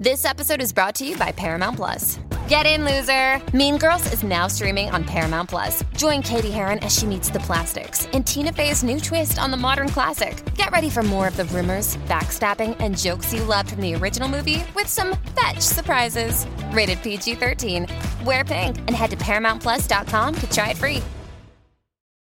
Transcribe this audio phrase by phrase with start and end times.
[0.00, 2.18] This episode is brought to you by Paramount Plus.
[2.48, 3.38] Get in, loser!
[3.54, 5.84] Mean Girls is now streaming on Paramount Plus.
[5.94, 9.58] Join Cady Heron as she meets the plastics in Tina Fey's new twist on the
[9.58, 10.42] modern classic.
[10.54, 14.26] Get ready for more of the rumors, backstabbing, and jokes you loved from the original
[14.26, 16.46] movie with some fetch surprises.
[16.72, 17.86] Rated PG 13.
[18.24, 21.02] Wear pink and head to ParamountPlus.com to try it free.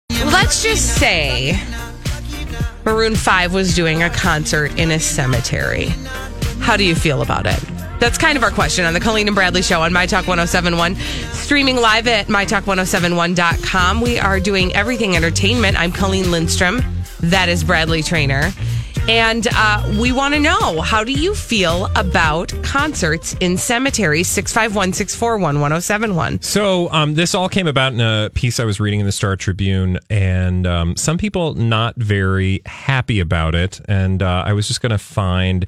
[0.09, 1.61] Let's just say
[2.85, 5.89] Maroon 5 was doing a concert in a cemetery.
[6.71, 7.59] How do you feel about it?
[7.99, 10.95] That's kind of our question on the Colleen and Bradley show on My Talk 1071.
[11.33, 13.99] Streaming live at MyTalk1071.com.
[13.99, 15.77] We are doing everything entertainment.
[15.77, 16.81] I'm Colleen Lindstrom.
[17.19, 18.53] That is Bradley Traynor.
[19.09, 24.27] And uh, we want to know how do you feel about concerts in cemeteries?
[24.27, 26.41] 651 641 1071.
[26.41, 29.35] So um, this all came about in a piece I was reading in the Star
[29.35, 33.81] Tribune, and um, some people not very happy about it.
[33.89, 35.65] And uh, I was just going to find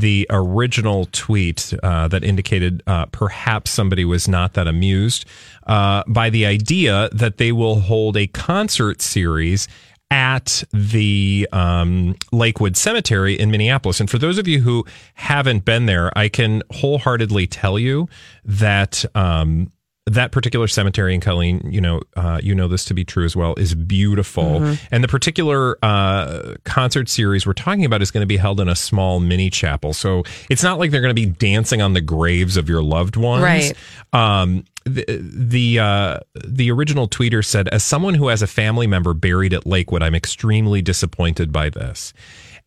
[0.00, 5.24] the original tweet uh, that indicated uh, perhaps somebody was not that amused
[5.68, 9.68] uh, by the idea that they will hold a concert series
[10.10, 14.00] at the um, Lakewood Cemetery in Minneapolis.
[14.00, 14.84] And for those of you who
[15.14, 18.08] haven't been there, I can wholeheartedly tell you
[18.44, 19.70] that um,
[20.06, 23.34] that particular cemetery in Colleen, you know, uh, you know this to be true as
[23.34, 24.76] well, is beautiful.
[24.90, 28.68] And the particular uh, concert series we're talking about is going to be held in
[28.68, 29.94] a small mini chapel.
[29.94, 33.16] So it's not like they're going to be dancing on the graves of your loved
[33.16, 33.42] ones.
[33.42, 33.74] Right.
[34.12, 39.14] Um, the the uh, the original tweeter said, "As someone who has a family member
[39.14, 42.12] buried at Lakewood, I'm extremely disappointed by this."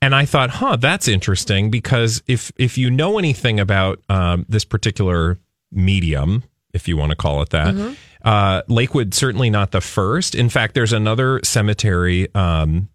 [0.02, 4.65] And I thought, "Huh, that's interesting." Because if if you know anything about um, this
[4.65, 5.38] particular
[5.71, 6.43] medium,
[6.78, 7.94] if you want to call it that, Mm-hmm.
[8.23, 10.33] uh, Lakewood certainly not the first.
[10.36, 12.33] In fact, there's another cemetery.
[12.33, 12.88] Um,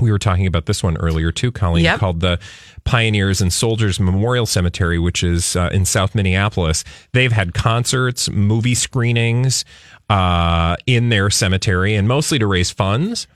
[0.00, 2.00] we were talking about this one earlier too, Colleen, Yep.
[2.00, 2.40] called the
[2.82, 6.82] Pioneers and Soldiers Memorial Cemetery, which is uh, in South Minneapolis.
[7.12, 9.64] They've had concerts, movie screenings
[10.10, 13.28] uh, in their cemetery, and mostly to raise funds.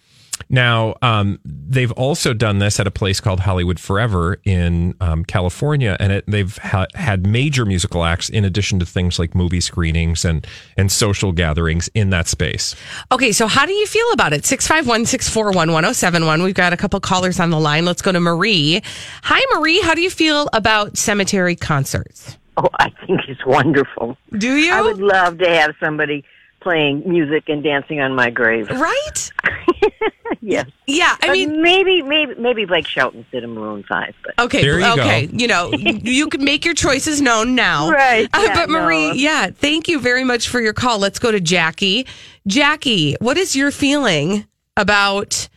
[0.48, 5.96] Now, um, they've also done this at a place called Hollywood Forever in um, California,
[6.00, 10.24] and it, they've ha- had major musical acts in addition to things like movie screenings
[10.24, 12.74] and and social gatherings in that space.
[13.12, 14.44] Okay, so how do you feel about it?
[14.44, 16.42] 651 641 1071.
[16.42, 17.84] We've got a couple callers on the line.
[17.84, 18.80] Let's go to Marie.
[19.22, 19.80] Hi, Marie.
[19.80, 22.36] How do you feel about cemetery concerts?
[22.56, 24.16] Oh, I think it's wonderful.
[24.36, 24.72] Do you?
[24.72, 26.24] I would love to have somebody
[26.60, 28.68] playing music and dancing on my grave.
[28.70, 29.30] right?
[30.40, 30.66] yes.
[30.86, 34.62] Yeah, I But mean, maybe, maybe, maybe Blake Shelton did a Maroon Five, but okay,
[34.62, 35.02] There you go.
[35.02, 35.28] okay.
[35.32, 37.90] You know, you can make your choices known now.
[37.98, 39.12] Right, Uh, yeah, but Marie, no.
[39.14, 40.98] yeah, thank you very much for your call.
[40.98, 42.06] Let's go to Jackie.
[42.46, 45.48] Jackie, what is your feeling about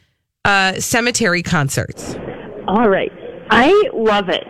[0.45, 2.15] uh, cemetery concerts?
[2.67, 3.11] All right.
[3.49, 4.43] I love it.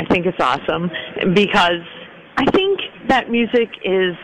[0.00, 0.90] I think it's awesome
[1.34, 1.82] because
[2.36, 4.14] I think that music is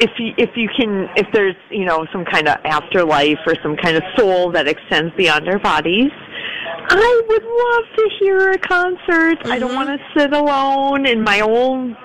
[0.00, 3.76] if you if you can if there's, you know, some kind of afterlife or some
[3.76, 6.10] kind of soul that extends beyond our bodies.
[6.86, 9.46] I would love to hear a concert.
[9.46, 11.96] I don't want to sit alone in my own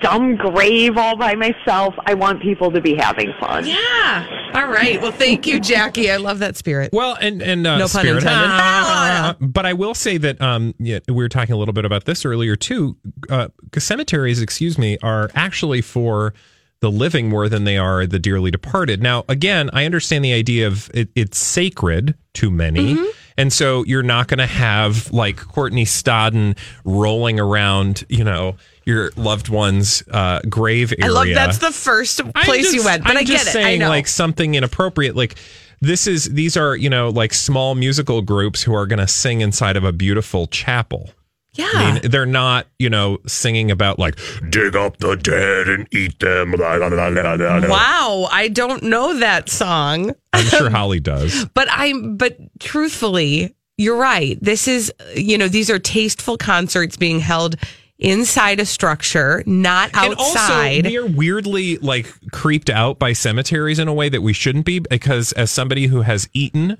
[0.00, 1.94] dumb grave all by myself.
[2.06, 3.66] I want people to be having fun.
[3.66, 4.50] Yeah.
[4.54, 5.00] All right.
[5.00, 6.10] Well, thank you, Jackie.
[6.10, 6.90] I love that spirit.
[6.92, 8.22] Well, and and uh, No pun spirit.
[8.22, 8.48] intended.
[8.50, 12.04] Ah, but I will say that um, yeah, we were talking a little bit about
[12.04, 12.96] this earlier too.
[13.28, 16.34] Uh, cemeteries, excuse me, are actually for
[16.82, 19.00] the living more than they are the dearly departed.
[19.00, 22.96] Now, again, I understand the idea of it, it's sacred to many.
[22.96, 23.04] Mm-hmm.
[23.38, 29.12] And so you're not going to have like Courtney Stodden rolling around, you know, your
[29.14, 31.06] loved one's uh, grave area.
[31.06, 33.52] I love that's the first place just- you went, but I'm I get just it.
[33.52, 33.88] Saying I know.
[33.88, 35.36] like something inappropriate, like
[35.80, 39.40] this is these are you know like small musical groups who are going to sing
[39.40, 41.10] inside of a beautiful chapel.
[41.54, 41.70] Yeah.
[41.72, 44.18] I mean, they're not you know singing about like
[44.48, 46.52] dig up the dead and eat them.
[46.52, 48.28] la, la, la, la, la, la." wow.
[48.30, 50.14] I don't know that song.
[50.32, 51.44] I'm sure Holly does.
[51.54, 54.38] But I'm but truthfully, you're right.
[54.40, 57.56] This is you know, these are tasteful concerts being held
[57.98, 60.84] inside a structure, not outside.
[60.84, 64.32] And also, we are weirdly like creeped out by cemeteries in a way that we
[64.32, 66.78] shouldn't be because as somebody who has eaten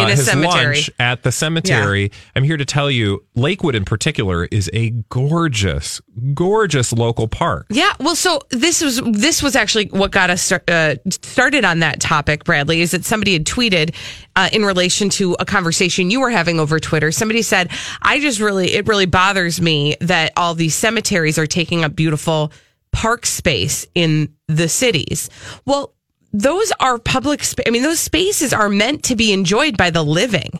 [0.00, 0.74] In a his cemetery.
[0.74, 6.00] lunch at the cemetery, I'm here to tell you, Lakewood in particular is a gorgeous,
[6.34, 7.66] gorgeous local park.
[7.70, 11.80] yeah, well, so this was this was actually what got us start, uh, started on
[11.80, 12.44] that topic.
[12.44, 13.94] Bradley is that somebody had tweeted
[14.36, 17.12] uh, in relation to a conversation you were having over Twitter.
[17.12, 17.70] Somebody said,
[18.02, 22.52] "I just really it really bothers me that all these cemeteries are taking up beautiful
[22.92, 25.30] park space in the cities."
[25.64, 25.94] Well,
[26.34, 27.44] those are public.
[27.46, 30.58] Sp- I mean, those spaces are meant to be enjoyed by the living.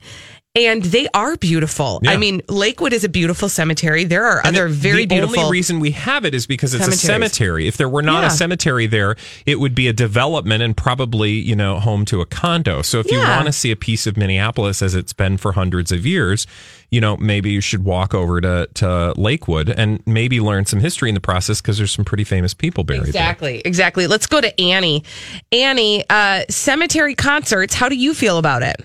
[0.57, 1.99] And they are beautiful.
[2.05, 2.13] Yeah.
[2.13, 4.05] I mean, Lakewood is a beautiful cemetery.
[4.05, 5.41] There are And other it- very the beautiful.
[5.41, 7.67] only reason we have it is because it's a cemetery.
[7.67, 8.29] If there were not Yeah.
[8.29, 9.17] a cemetery there,
[9.47, 12.83] it would be a development and probably you know home to a condo.
[12.83, 15.91] So if you want to see a piece of Minneapolis as it's been for hundreds
[15.91, 16.47] of years,
[16.91, 21.09] you know maybe you should walk over to to Lakewood and maybe learn some history
[21.09, 23.09] in the process because there's some pretty famous people buried there.
[23.09, 24.07] Exactly, exactly.
[24.07, 25.03] Let's go to Annie.
[25.51, 27.75] Annie, uh, cemetery concerts.
[27.75, 28.77] How do you feel about it?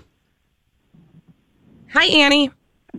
[1.94, 2.52] Hi, Annie.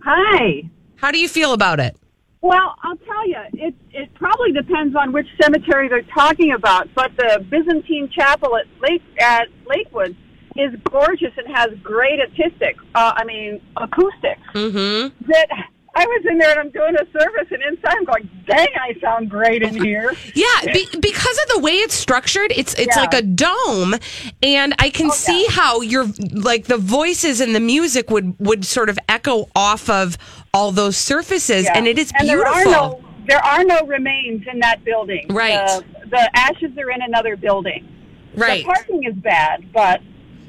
[0.03, 0.63] Hi.
[0.95, 1.95] How do you feel about it?
[2.41, 6.89] Well, I'll tell you, it it probably depends on which cemetery they're talking about.
[6.95, 10.15] But the Byzantine Chapel at Lake at Lakewood
[10.55, 12.77] is gorgeous and has great acoustic.
[12.95, 14.41] Uh, I mean, acoustics.
[14.53, 15.29] Mm-hmm.
[15.31, 15.47] That
[15.93, 18.97] I was in there and I'm doing a service, and inside I'm going, "Dang, I
[19.01, 23.01] sound great in here." Yeah, be, because of the way it's structured, it's it's Yeah.
[23.01, 23.95] like a dome,
[24.41, 28.89] and I can see how your like the voices and the music would would sort
[28.89, 30.17] of echo off of
[30.53, 31.77] all those surfaces, Yeah.
[31.77, 32.53] and it is And beautiful.
[32.53, 35.27] there are no there are no remains in that building.
[35.29, 35.65] Right.
[35.67, 37.87] The, the ashes are in another building.
[38.35, 38.63] right.
[38.65, 40.01] The parking is bad, but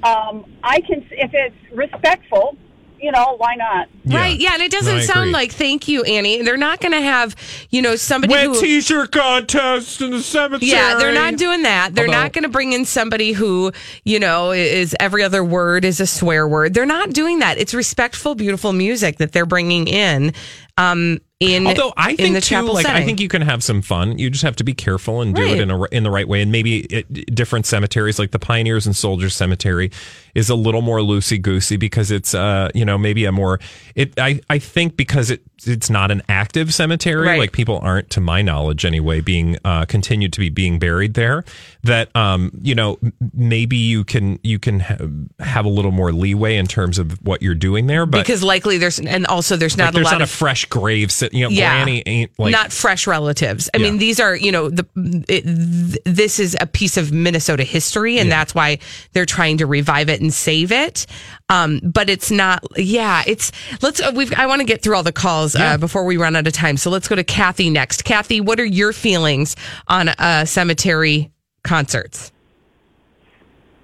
[0.04, 2.56] um, I can if it's respectful,
[3.02, 3.88] you know, why not?
[4.04, 5.32] Right, yeah, and it doesn't No, sound agree.
[5.32, 6.42] like thank you, Annie.
[6.42, 7.34] They're not going to have,
[7.70, 10.70] you know, somebody Wet who t-shirt contest in the cemetery.
[10.70, 11.94] Yeah, they're not doing that.
[11.94, 13.72] They're Although- not going to bring in somebody who,
[14.04, 16.74] you know, is every other word is a swear word.
[16.74, 17.58] They're not doing that.
[17.58, 20.32] It's respectful, beautiful music that they're bringing in.
[20.78, 23.62] Um, in Although I in think the too, chapel like I think you can have
[23.62, 24.18] some fun.
[24.18, 25.52] You just have to be careful and do Right.
[25.52, 26.40] it in a in the right way.
[26.42, 29.90] And maybe it, different cemeteries, like the Pioneers and Soldiers Cemetery,
[30.34, 33.58] is a little more loosey goosey because it's uh you know maybe a more
[33.94, 37.38] it I I think because it it's not an active cemetery Right.
[37.38, 41.44] like people aren't to my knowledge anyway being uh continued to be being buried there
[41.84, 42.98] that um you know
[43.32, 44.96] maybe you can you can ha-
[45.38, 48.78] have a little more leeway in terms of what you're doing there but because likely
[48.78, 51.38] there's and also there's not like, there's a lot not a of fresh grave sit,
[51.38, 51.76] you know Yeah.
[51.84, 53.68] granny ain't like not fresh relatives.
[53.74, 54.86] I mean, these are you know the
[55.28, 58.78] it, th- this is a piece of Minnesota history, and that's why
[59.12, 61.06] they're trying to revive it and save it.
[61.48, 62.64] Um, but it's not.
[62.76, 63.52] Yeah, it's
[63.82, 64.00] let's.
[64.00, 64.32] Uh, we've.
[64.34, 66.76] I want to get through all the calls uh, before we run out of time.
[66.76, 68.04] So let's go to Kathy next.
[68.04, 69.56] Kathy, what are your feelings
[69.88, 71.30] on uh, cemetery
[71.64, 72.32] concerts?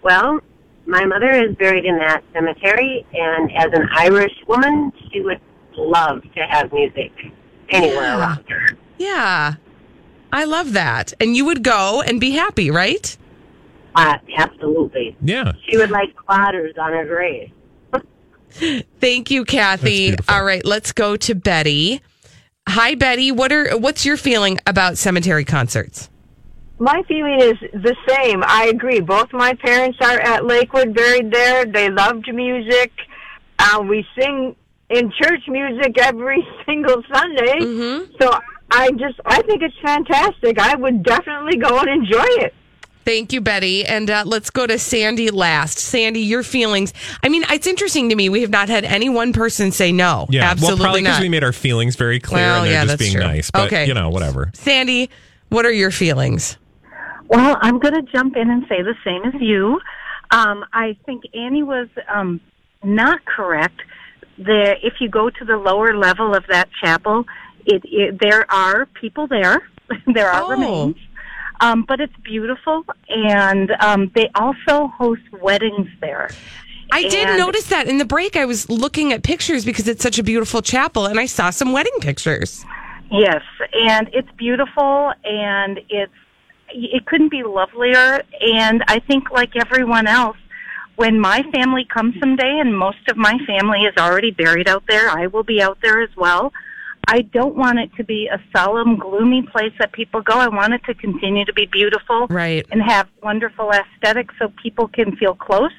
[0.03, 0.41] Well,
[0.87, 5.41] my mother is buried in that cemetery, and as an Irish woman, she would
[5.79, 7.13] love to have music
[7.71, 8.19] anywhere Yeah.
[8.19, 8.77] around her.
[8.99, 9.55] Yeah,
[10.33, 13.17] I love that, and you would go and be happy, right?
[13.95, 15.17] Uh, absolutely.
[15.23, 17.51] yeah She would like platters on her grave.
[19.01, 20.15] Thank you, Kathy.
[20.29, 22.01] All right, let's go to Betty.
[22.69, 23.33] Hi, Betty.
[23.33, 26.11] What are what's your feeling about cemetery concerts?
[26.79, 28.45] My feeling is the same.
[28.47, 29.01] I agree.
[29.01, 31.65] Both my parents are at Lakewood, buried there.
[31.65, 32.93] They loved music.
[33.59, 34.55] Uh, we sing
[34.91, 37.59] in church music every single Sunday.
[37.61, 38.13] Mm-hmm.
[38.21, 38.39] So
[38.71, 40.59] I just, I think it's fantastic.
[40.59, 42.55] I would definitely go and enjoy it.
[43.05, 43.87] Thank you, Betty.
[43.87, 45.79] And uh, let's go to Sandy last.
[45.79, 46.93] Sandy, your feelings.
[47.23, 48.29] I mean, it's interesting to me.
[48.29, 50.27] We have not had any one person say no.
[50.29, 52.85] Yeah, absolutely well, probably because we made our feelings very clear Well, and they're yeah,
[52.85, 53.23] just being true.
[53.23, 53.51] nice.
[53.51, 53.87] But Okay.
[53.87, 54.51] you know, whatever.
[54.53, 55.09] Sandy,
[55.49, 56.59] what are your feelings?
[57.29, 59.81] Well, I'm going to jump in and say the same as you.
[60.31, 62.41] Um, I think Annie was um,
[62.85, 63.81] not correct.
[64.39, 67.25] The if you go to the lower level of that chapel,
[67.67, 69.69] it, it there are people there.
[70.07, 70.51] there are Oh.
[70.51, 70.97] remains,
[71.61, 76.31] um, but it's beautiful, and um, they also host weddings there.
[76.91, 78.37] I did notice that in the break.
[78.37, 81.73] I was looking at pictures because it's such a beautiful chapel, and I saw some
[81.73, 82.65] wedding pictures.
[83.11, 83.43] Yes,
[83.75, 86.13] and it's beautiful, and it's
[86.71, 88.23] it couldn't be lovelier.
[88.41, 90.37] And I think, like everyone else,
[90.99, 95.09] when my family comes someday, and most of my family is already buried out there,
[95.09, 96.53] I will be out there as well.
[97.07, 100.35] I don't want it to be a solemn, gloomy place that people go.
[100.35, 102.67] I want it to continue to be beautiful Right.
[102.73, 105.71] and have wonderful aesthetics so people can feel close,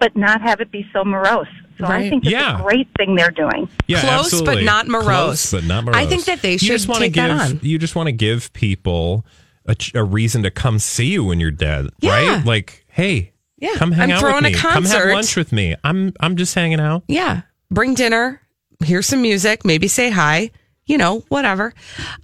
[0.00, 1.46] but not have it be so morose.
[1.78, 2.06] So Right.
[2.06, 2.58] I think it's Yeah.
[2.58, 3.68] a great thing they're doing.
[3.86, 4.56] Yeah, Close, absolutely.
[4.56, 5.06] but not morose.
[5.06, 5.96] Close, but not morose.
[5.96, 7.60] I think that they you should just take give, that on.
[7.62, 9.24] You just want to give people
[9.66, 12.10] a, a reason to come see you when you're dead, Yeah.
[12.34, 12.44] right?
[12.44, 14.54] Like, hey, Yeah, come hang I'm out throwing with a me.
[14.54, 15.12] Come have concert.
[15.12, 15.74] lunch with me.
[15.84, 17.02] I'm I'm just hanging out.
[17.08, 17.42] Yeah.
[17.70, 18.40] Bring dinner,
[18.84, 20.50] hear some music, maybe say hi,
[20.86, 21.74] you know, whatever.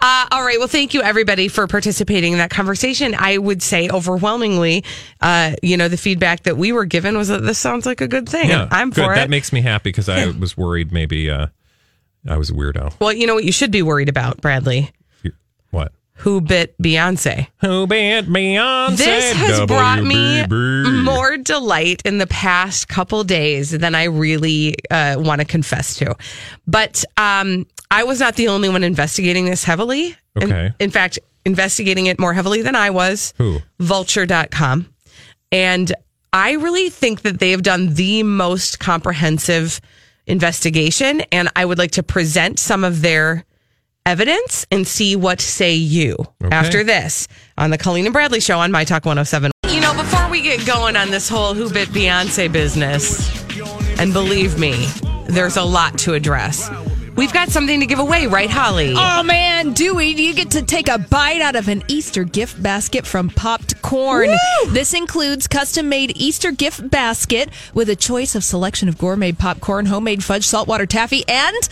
[0.00, 0.58] Uh, all right.
[0.58, 3.14] Well, thank you everybody for participating in that conversation.
[3.18, 4.84] I would say overwhelmingly,
[5.20, 8.08] uh, you know, the feedback that we were given was that this sounds like a
[8.08, 8.48] good thing.
[8.48, 9.04] Yeah, I'm good.
[9.04, 9.16] for it.
[9.16, 11.48] That makes me happy because I was worried maybe uh,
[12.28, 12.94] I was a weirdo.
[13.00, 14.90] well, you know what you should be worried about, Bradley?
[15.72, 15.92] What?
[16.18, 17.48] Who Bit Beyonce?
[17.60, 18.96] Who bit Beyonce?
[18.96, 20.46] This has brought me
[21.02, 26.14] more delight in the past couple days than I really uh, want to confess to.
[26.66, 30.16] But um, I was not the only one investigating this heavily.
[30.36, 30.72] In- Okay.
[30.80, 33.34] In, fact, investigating it more heavily than I was.
[33.38, 33.58] Who?
[33.80, 34.88] Vulture.com.
[35.52, 35.92] And
[36.32, 39.80] I really think that they have done the most comprehensive
[40.26, 41.20] investigation.
[41.32, 43.44] And I would like to present some of their
[44.06, 46.14] evidence and see what say you
[46.50, 49.50] after this on the Colleen and Bradley show on My Talk 107.
[49.68, 53.42] You know, before we get going on this whole Who Bit Beyonce business,
[53.98, 54.86] and believe me,
[55.26, 56.70] there's a lot to address.
[57.16, 58.92] We've got something to give away, right, Holly?
[58.94, 63.06] Oh man, Dewey, you get to take a bite out of an Easter gift basket
[63.06, 64.30] from Popped Corn.
[64.68, 69.86] This includes custom made Easter gift basket with a choice of selection of gourmet popcorn,
[69.86, 71.68] homemade fudge, saltwater taffy, and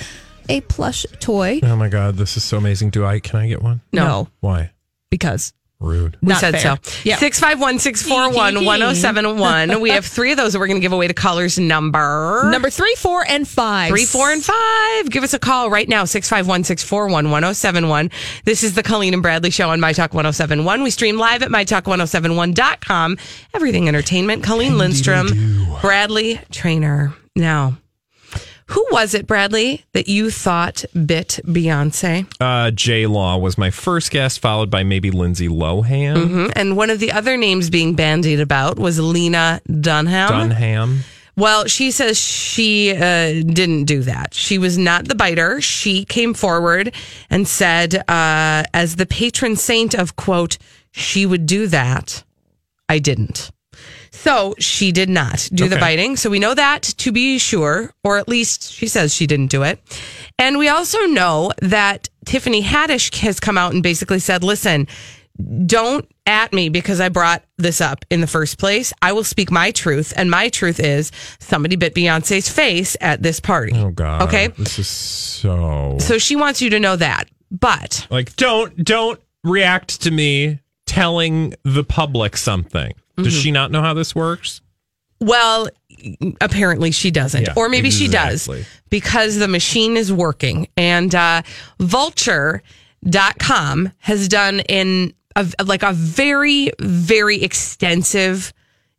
[0.49, 1.61] a plush toy.
[1.63, 2.91] Oh my god, this is so amazing.
[2.91, 3.21] Do I?
[3.21, 3.81] Can I get one?
[3.93, 4.29] No.
[4.41, 4.71] Why?
[5.11, 6.17] because Rude.
[6.23, 6.77] We Not said fair.
[6.81, 7.01] so.
[7.05, 7.17] Yeah.
[7.17, 9.81] 651 641 1071.
[9.81, 12.49] We have three of those that we're going to give away to callers number.
[12.53, 13.89] number three, four, and five.
[13.91, 15.11] Three, four, and five.
[15.11, 18.11] Give us a call right now, 651 641 1071.
[18.45, 20.85] This is the Colleen and Bradley Show on My Talk 1071.
[20.85, 23.19] We stream live at MyTalk1071.com.
[23.55, 24.45] Everything Entertainment.
[24.45, 25.29] Colleen Lindstrom,
[25.81, 27.13] Bradley Traynor.
[27.35, 27.77] Now,
[28.73, 32.27] who was it, Bradley, that you thought bit Beyonce?
[32.41, 36.17] Uh, J Law was my first guest, followed by maybe Lindsay Lohan.
[36.17, 36.53] Mhm.
[36.57, 40.29] And one of the other names being bandied about was Lena Dunham.
[40.29, 41.01] Dunham.
[41.37, 44.35] Well, she says she uh, didn't do that.
[44.35, 45.63] She was not the biter.
[45.63, 46.95] She came forward
[47.31, 50.59] and said, uh, as the patron saint of quote,
[50.91, 52.23] she would do that.
[52.89, 53.51] I didn't.
[54.23, 56.17] So she did not do the biting.
[56.17, 59.65] So we know that to be sure, or at least she says she didn't do
[59.65, 59.81] it.
[60.39, 64.87] And we also know that Tiffany Haddish has come out and basically said, listen,
[65.67, 68.93] don't at me because I brought this up in the first place.
[69.03, 70.13] I will speak my truth.
[70.17, 71.11] And my truth is
[71.41, 73.73] somebody bit Beyonce's face at this party.
[73.75, 74.23] Oh god.
[74.23, 74.49] Okay.
[74.49, 77.29] This is so So she wants you to know that.
[77.51, 82.93] But like don't don't react to me telling the public something.
[83.17, 83.41] Does Mm-hmm.
[83.43, 84.61] she not know how this works?
[85.21, 85.69] Well,
[86.41, 87.43] apparently she doesn't.
[87.43, 88.49] Yeah, or maybe she does
[88.91, 90.67] because the machine is working.
[90.77, 91.43] And uh,
[93.05, 98.53] vulture.com has done in a, like a very, very extensive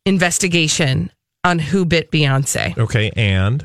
[0.06, 1.12] investigation
[1.44, 2.78] on who bit Beyonce.
[2.78, 3.64] Okay, and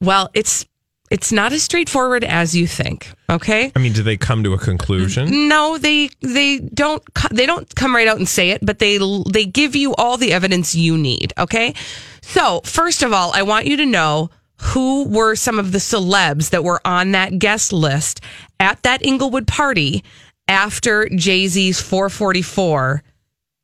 [0.00, 0.64] Well, it's
[1.10, 3.10] it's not as straightforward as you think.
[3.30, 3.72] Okay.
[3.74, 5.48] I mean, do they come to a conclusion?
[5.48, 8.98] No, they they don't they don't come right out and say it, but they
[9.30, 11.74] they give you all the evidence you need, okay?
[12.22, 16.50] So, first of all, I want you to know who were some of the celebs
[16.50, 18.20] that were on that guest list
[18.58, 20.04] at that Inglewood party
[20.48, 23.02] after Jay-Z's 444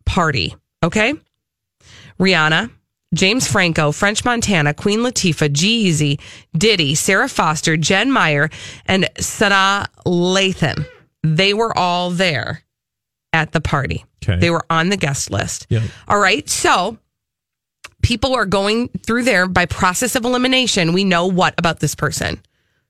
[0.07, 1.15] party, okay?
[2.19, 2.71] Rihanna,
[3.15, 6.21] James Franco, French Montana, Queen Latifah, G-Eazy,
[6.57, 8.51] Diddy, Sara Foster, Jen Meyer,
[8.87, 10.87] and Sanaa Lathan.
[11.23, 12.63] They were all there
[13.33, 14.05] at the party.
[14.23, 14.39] Okay.
[14.39, 15.67] They were on the guest list.
[15.71, 15.83] Yeah.
[16.09, 16.49] All right.
[16.49, 16.99] So
[18.03, 20.93] people are going through there by process of elimination.
[20.93, 22.41] We know what about this person?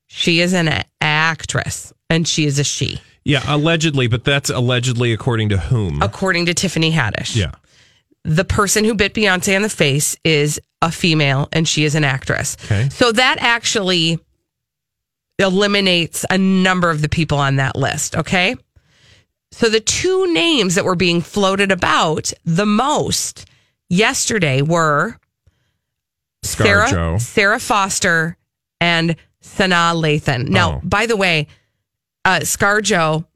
[0.07, 5.49] She is an actress and she is a she, Yeah, allegedly, but that's allegedly according
[5.51, 6.03] to whom?
[6.03, 7.35] according to Tiffany Haddish.
[7.37, 7.53] yeah.
[8.25, 12.05] The person who bit Beyonce in the face is a female and she is an
[12.05, 12.57] actress.
[12.65, 12.89] Okay.
[12.89, 14.19] So that actually
[15.39, 18.17] eliminates a number of the people on that list.
[18.17, 18.57] Okay.
[19.53, 23.47] So the two names that were being floated about the most
[23.89, 25.19] yesterday were
[26.43, 27.21] Sarah, ScarJo.
[27.21, 28.37] Sara Foster
[28.81, 30.49] and Sanaa Lathan.
[30.49, 30.81] Now, Oh.
[30.83, 31.47] by the way,
[32.25, 33.27] uh, ScarJo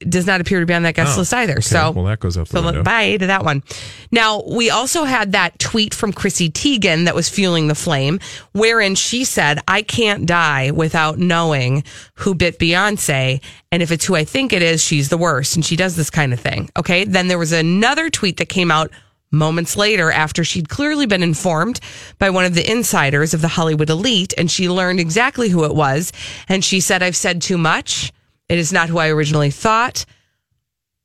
[0.00, 1.52] does not appear to be on that guest Oh, list either.
[1.54, 1.60] okay.
[1.62, 2.82] So well, that goes up the so window.
[2.82, 3.62] bye to that one.
[4.10, 8.20] Now, we also had that tweet from Chrissy Teigen that was fueling the flame,
[8.52, 11.84] wherein she said, I can't die without knowing
[12.14, 13.42] who bit Beyonce.
[13.72, 15.56] And if it's who I think it is, she's the worst.
[15.56, 16.70] And she does this kind of thing.
[16.76, 17.04] Okay.
[17.04, 18.90] Then there was another tweet that came out
[19.30, 21.80] moments later after she'd clearly been informed
[22.20, 25.74] by one of the insiders of the Hollywood elite and she learned exactly who it
[25.74, 26.12] was.
[26.48, 28.12] And she said, I've said too much.
[28.48, 30.04] It is not who I originally thought.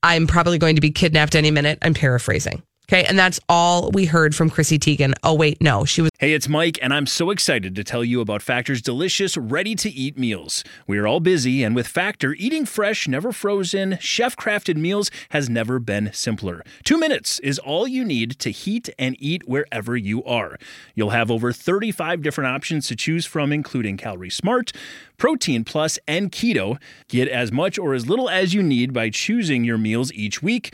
[0.04, 1.80] I'm probably going to be kidnapped any minute.
[1.82, 2.64] I'm paraphrasing.
[2.90, 3.04] Okay.
[3.04, 5.14] And that's all we heard from Chrissy Teigen.
[5.22, 6.10] Oh, wait, no, she was.
[6.18, 9.92] Hey, it's Mike, and I'm so excited to tell you about Factor's delicious, ready to
[9.92, 10.64] eat meals.
[10.88, 15.52] We are all busy, and with Factor, eating fresh, never frozen, chef crafted meals has
[15.52, 16.64] never been simpler.
[16.84, 20.58] Two minutes is all you need to heat and eat wherever you are.
[20.96, 24.72] You'll have over 35 different options to choose from, including Calorie Smart,
[25.16, 26.80] Protein Plus, and Keto.
[27.08, 30.74] Get as much or as little as you need by choosing your meals each week.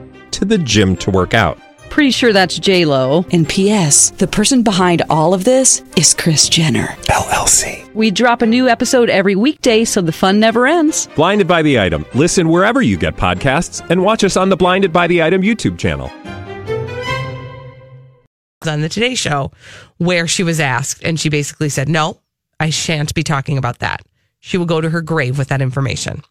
[0.41, 1.57] to the gym to work out.
[1.91, 3.25] Pretty sure that's J Lo.
[3.31, 4.11] And P.S.
[4.11, 7.93] The person behind all of this is Kris Jenner LLC.
[7.93, 11.07] We drop a new episode every weekday, so the fun never ends.
[11.15, 12.05] Blinded by the item.
[12.15, 15.77] Listen wherever you get podcasts, and watch us on the Blinded by the Item YouTube
[15.77, 16.09] channel.
[18.67, 19.51] on the Today Show
[19.97, 22.19] where she was asked, and she basically said, No,
[22.59, 24.01] I shan't be talking about that.
[24.39, 26.21] She will go to her grave with that information.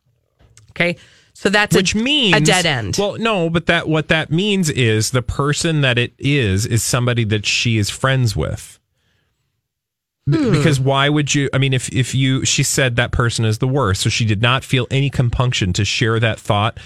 [0.71, 0.97] Okay.
[1.41, 2.97] So that's Which a, means a dead end.
[2.99, 7.25] Well, no, but that what that means is the person that it is is somebody
[7.25, 8.79] that she is friends with.
[10.29, 10.53] Hmm.
[10.53, 11.49] Because why would you?
[11.55, 14.43] I mean, if if you, she said that person is the worst, so she did
[14.43, 16.77] not feel any compunction to share that thought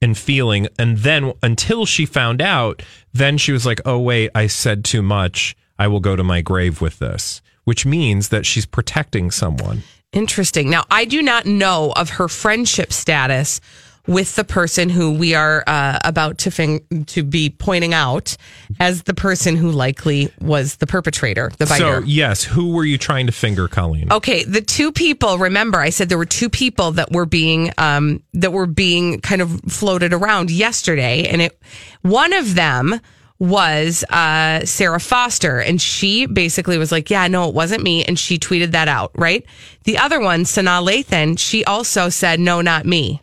[0.00, 2.82] and feeling, and then until she found out,
[3.12, 5.56] then she was like, "Oh wait, I said too much.
[5.80, 9.82] I will go to my grave with this," which means that she's protecting someone.
[10.12, 10.70] Interesting.
[10.70, 13.60] Now, I do not know of her friendship status
[14.06, 18.36] with the person who we are uh, about to fin- to be pointing out
[18.78, 22.00] as the person who likely was the perpetrator, the biter.
[22.00, 24.12] So yes, who were you trying to finger, Colleen?
[24.12, 25.38] Okay, the two people.
[25.38, 29.42] Remember, I said there were two people that were being um, that were being kind
[29.42, 31.60] of floated around yesterday, and it
[32.02, 33.00] one of them
[33.38, 38.18] was uh, Sara Foster, and she basically was like, "Yeah, no, it wasn't me," and
[38.18, 39.10] she tweeted that out.
[39.14, 39.44] Right.
[39.84, 43.20] The other one, Sanaa Lathan, she also said, "No, not me."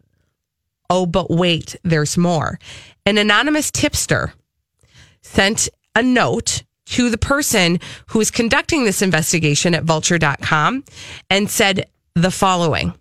[0.95, 2.59] Oh, but wait, there's more.
[3.07, 4.31] An anonymous tipster
[5.23, 7.79] sent a note to the person
[8.09, 10.83] who is conducting this investigation at vulture.com
[11.31, 12.93] and said the following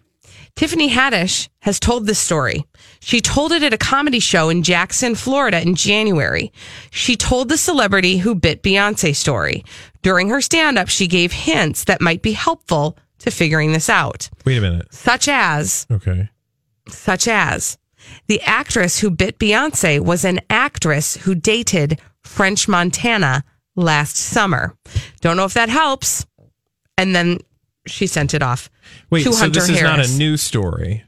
[0.57, 2.64] Tiffany Haddish has told this story.
[3.00, 6.50] She told it at a comedy show in Jackson, Florida in January.
[6.90, 9.64] She told the celebrity who bit Beyonce story.
[10.02, 14.31] During her stand up, she gave hints that might be helpful to figuring this out,
[14.46, 14.92] Wait a minute.
[14.92, 16.28] such as Okay.
[16.88, 17.78] such as
[18.27, 23.45] the actress who bit Beyonce was an actress who dated French Montana
[23.77, 24.77] last summer.
[25.21, 26.27] Don't know if that helps.
[26.99, 27.38] And then
[27.87, 28.71] she sent it off
[29.11, 31.05] Wait, to so Hunter this is not a new story.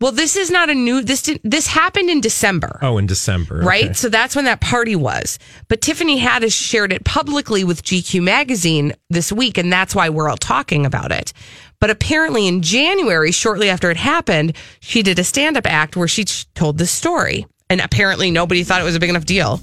[0.00, 1.00] well, this is not a new.
[1.02, 2.78] This did, this happened in December.
[2.82, 3.56] Oh, in December.
[3.56, 3.86] Right.
[3.86, 3.92] Okay.
[3.94, 5.38] So that's when that party was.
[5.68, 10.28] But Tiffany Haddish shared it publicly with GQ magazine this week, and that's why we're
[10.28, 11.32] all talking about it.
[11.80, 16.08] But apparently in January, shortly after it happened, she did a stand up act where
[16.08, 17.46] she told this story.
[17.68, 19.60] And apparently nobody thought it was a big enough deal.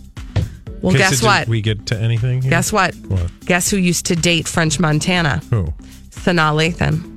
[0.82, 1.48] Well, guess did what?
[1.48, 2.42] we get to anything?
[2.42, 2.50] Here?
[2.50, 2.96] Guess what?
[2.96, 3.32] What?
[3.46, 5.42] Guess who used to date French Montana?
[5.52, 5.66] Who?
[6.10, 7.08] Sanaa Lathan.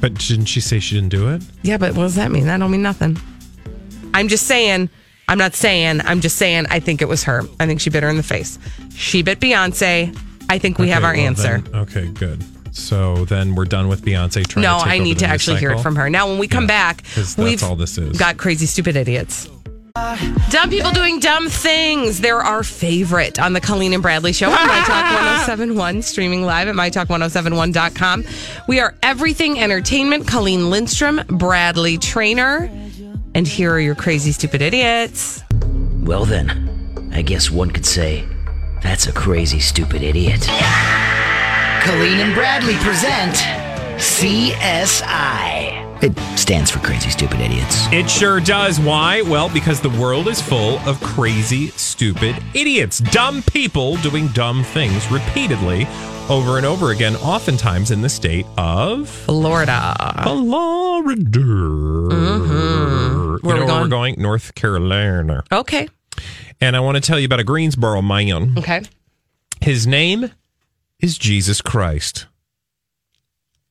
[0.00, 1.42] But didn't she say she didn't do it?
[1.62, 2.46] Yeah, but what does that mean?
[2.46, 3.18] That don't mean nothing.
[4.14, 4.90] I'm just saying.
[5.28, 6.00] I'm not saying.
[6.02, 6.66] I'm just saying.
[6.70, 7.42] I think it was her.
[7.58, 8.58] I think she bit her in the face.
[8.94, 10.16] She bit Beyonce.
[10.48, 11.58] I think we have our well, answer.
[11.58, 12.42] then- okay, good.
[12.72, 15.26] So then we're done with Beyonce trying no, to take I over need the to
[15.26, 16.08] news actually hear it from her.
[16.10, 18.16] Now, when we come back, 'cause that's we've all this is.
[18.18, 19.48] got crazy, stupid idiots.
[20.50, 22.20] Dumb people doing dumb things.
[22.20, 26.68] They're our favorite on the Colleen and Bradley Show on My Talk 1071, streaming live
[26.68, 28.24] at MyTalk1071.com.
[28.68, 30.28] We are everything entertainment.
[30.28, 32.70] Colleen Lindstrom, Bradley Traynor.
[33.34, 35.42] And here are your crazy, stupid idiots.
[36.02, 38.24] Well, then, I guess one could say
[38.82, 40.48] that's a crazy, stupid idiot.
[41.80, 43.34] Colleen and Bradley present
[43.96, 45.78] CSI.
[46.02, 47.86] It stands for Crazy Stupid Idiots.
[47.92, 48.80] It sure does.
[48.80, 49.22] Why?
[49.22, 52.98] Well, because the world is full of crazy, stupid idiots.
[53.00, 55.86] Dumb people doing dumb things repeatedly
[56.30, 60.22] over and over again, oftentimes in the state of Florida.
[60.22, 61.40] Florida.
[61.40, 62.50] Mm-hmm.
[62.50, 63.90] Where Where you know we where we're going?
[63.90, 64.14] going?
[64.22, 65.44] North Carolina.
[65.50, 65.88] Okay.
[66.60, 68.54] And I want to tell you about a Greensboro man.
[68.58, 68.82] Okay.
[69.60, 70.30] His name
[71.00, 72.26] is Jesus Christ.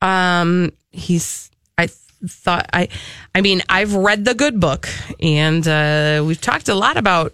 [0.01, 1.49] Um, he's.
[1.77, 2.89] I thought I.
[3.33, 4.87] I mean, I've read the Good Book,
[5.21, 7.33] and uh, we've talked a lot about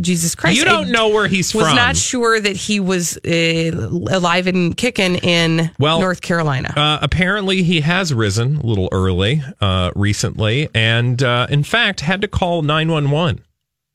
[0.00, 0.58] Jesus Christ.
[0.58, 1.72] You don't I know where he's was from.
[1.72, 6.72] Was not sure that he was uh, alive and kicking in Well, North Carolina.
[6.76, 12.20] Uh, apparently, he has risen a little early uh, recently, and uh, in fact, had
[12.22, 13.40] to call nine one one.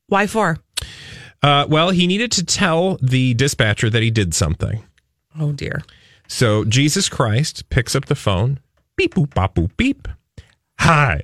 [0.08, 0.58] Why for?
[1.42, 4.84] Uh, well, he needed to tell the dispatcher that he did something.
[5.38, 5.82] Oh dear.
[6.28, 8.60] So Jesus Christ picks up the phone.
[8.96, 10.08] Beep boop bop boop beep.
[10.80, 11.22] Hi.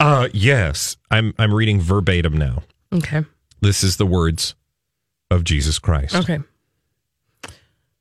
[0.00, 0.96] Uh yes.
[1.10, 2.62] I'm I'm reading verbatim now.
[2.92, 3.24] Okay.
[3.60, 4.54] This is the words
[5.30, 6.14] of Jesus Christ.
[6.14, 6.38] Okay.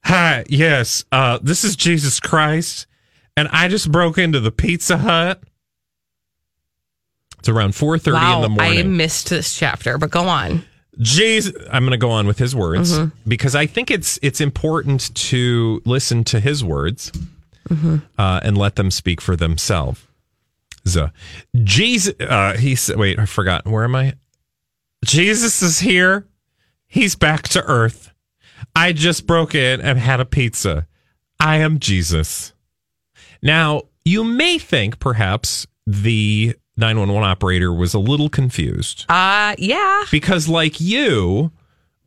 [0.04, 1.04] Hi, yes.
[1.12, 2.88] Uh this is Jesus Christ.
[3.36, 5.42] And I just broke into the Pizza Hut.
[7.40, 8.80] It's around 4:30 wow, in the morning.
[8.80, 10.64] I missed this chapter, but go on.
[11.00, 13.12] Jesus, I'm going to go on with his words Mhm.
[13.28, 17.12] because I think it's it's important to listen to his words
[18.18, 20.02] uh, and let them speak for themselves.
[21.64, 23.66] Jesus, uh, he said, "Wait, I forgot.
[23.68, 24.14] Where am I?
[25.06, 26.26] Jesus is here.
[26.88, 28.12] He's back to earth.
[28.76, 30.88] I just broke in and had a pizza.
[31.40, 32.54] I am Jesus."
[33.44, 40.04] Now, you may think perhaps the 911 operator was a little confused Uh yeah.
[40.12, 41.52] because like you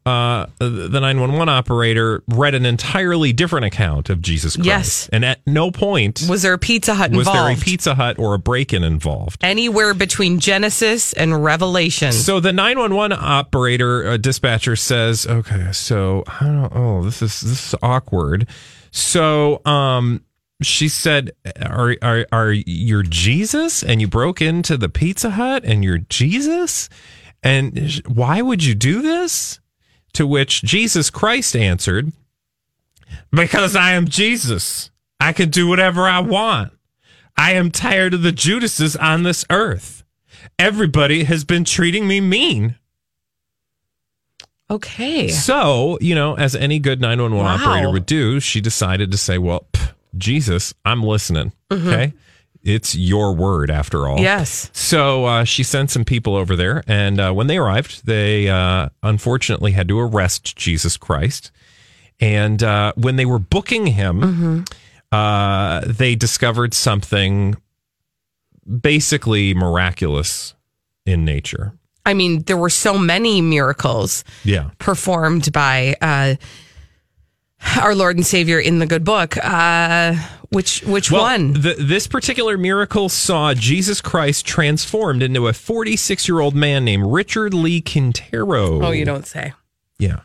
[0.07, 5.09] uh the 911 operator read an entirely different account of jesus christ Yes.
[5.13, 7.39] and at no point Was there a Pizza Hut was involved?
[7.39, 12.13] there a pizza hut or a break-in involved Anywhere between Genesis and Revelation.
[12.13, 17.69] so the 911 operator uh, dispatcher says okay so i don't oh this is this
[17.69, 18.49] is awkward
[18.91, 20.23] so um
[20.62, 21.31] she said
[21.64, 26.88] are are are you're jesus and you broke into the pizza hut and you're jesus?
[27.42, 29.61] And why would you do this?
[30.14, 32.12] To which jesus christ answered
[33.31, 34.90] because i am jesus.
[35.18, 36.73] I can do whatever i want.
[37.37, 40.05] I am tired of the judases on this earth.
[40.59, 42.77] Everybody has been treating me mean.
[44.70, 45.29] Okay.
[45.29, 47.55] so, you know, as any good 911 Wow.
[47.73, 51.53] operator would do, she decided to say, well, pff, Jesus, I'm listening.
[51.70, 51.87] Mhm.
[51.92, 52.12] Okay.
[52.62, 54.20] It's your word after all.
[54.20, 54.70] Yes.
[54.75, 56.83] So uh, she sent some people over there.
[56.87, 61.51] And uh, when they arrived, they uh, unfortunately had to arrest Jesus Christ.
[62.20, 64.61] And uh, when they were booking him, Mm-hmm.
[65.11, 67.57] uh, they discovered something
[68.83, 70.55] basically miraculous
[71.07, 71.73] in nature.
[72.05, 74.70] I mean, there were so many miracles Yeah.
[74.79, 76.35] performed by uh,
[77.81, 79.37] our Lord and Savior in the good book.
[79.37, 80.14] Uh,
[80.51, 81.53] which which Well, one?
[81.53, 87.07] The, this particular miracle saw Jesus Christ transformed into a 46 year old man named
[87.07, 88.85] Richard Lee Quintero.
[88.85, 89.53] Oh, you don't say.
[89.99, 90.20] Yeah.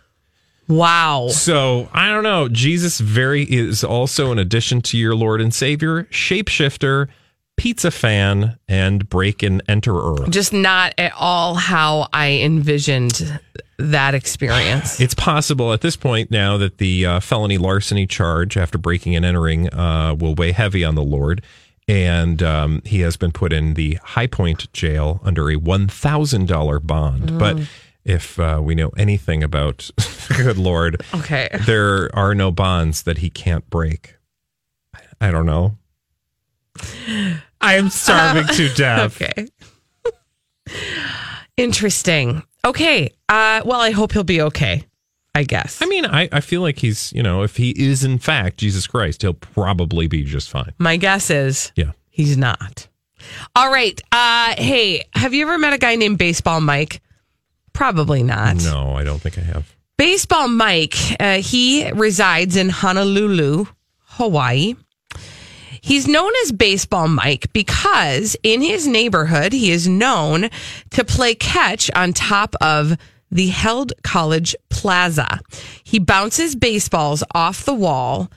[0.67, 1.27] Wow.
[1.29, 2.49] So I don't know.
[2.49, 7.07] Jesus very is also, in addition to your Lord and Savior, shapeshifter,
[7.57, 10.29] pizza fan, and break and enterer.
[10.29, 13.39] Just not at all how I envisioned
[13.77, 14.99] that experience.
[15.05, 19.25] It's possible at this point now that the uh, felony larceny charge after breaking and
[19.25, 21.41] entering uh, will weigh heavy on the Lord.
[21.87, 27.23] And um, he has been put in the High Point jail under a $1,000 bond.
[27.29, 27.39] Mm.
[27.39, 27.59] But
[28.03, 31.47] if uh, we know anything about the good Lord, Okay.
[31.65, 34.15] there are no bonds that he can't break.
[35.21, 35.77] I don't know.
[37.61, 39.21] I am starving to death.
[39.21, 39.47] Okay.
[41.57, 42.43] Interesting.
[42.65, 43.09] Okay.
[43.29, 44.85] Uh, well, I hope he'll be okay.
[45.33, 45.81] I guess.
[45.81, 48.87] I mean, I, I feel like he's, you know, if he is in fact Jesus
[48.87, 50.71] Christ, he'll probably be just fine.
[50.77, 51.91] My guess is Yeah.
[52.09, 52.87] he's not.
[53.53, 53.99] All right.
[54.13, 57.01] Uh, hey, have you ever met a guy named Baseball Mike?
[57.73, 58.63] Probably not.
[58.63, 59.75] No, I don't think I have.
[59.97, 63.65] Baseball Mike, uh, he resides in Honolulu,
[64.03, 64.75] Hawaii.
[65.85, 70.49] He's known as Baseball Mike because in his neighborhood, he is known
[70.89, 72.97] to play catch on top of
[73.29, 75.39] the Held College Plaza.
[75.83, 78.31] He bounces baseballs off the wall